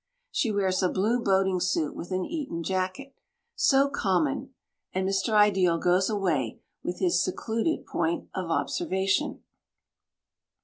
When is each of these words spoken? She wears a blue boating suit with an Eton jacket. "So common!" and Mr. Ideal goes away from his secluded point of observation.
She 0.31 0.51
wears 0.51 0.81
a 0.81 0.89
blue 0.89 1.21
boating 1.21 1.59
suit 1.59 1.95
with 1.95 2.09
an 2.09 2.25
Eton 2.25 2.63
jacket. 2.63 3.13
"So 3.53 3.87
common!" 3.87 4.55
and 4.91 5.07
Mr. 5.07 5.31
Ideal 5.33 5.77
goes 5.77 6.09
away 6.09 6.59
from 6.81 6.93
his 6.93 7.23
secluded 7.23 7.85
point 7.85 8.27
of 8.33 8.49
observation. 8.49 9.43